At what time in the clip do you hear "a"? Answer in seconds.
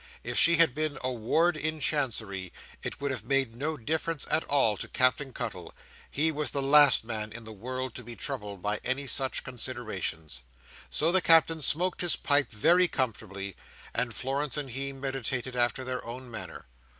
1.03-1.11